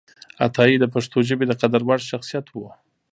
[0.45, 2.55] عطایي د پښتو ژبې د قدر وړ شخصیت و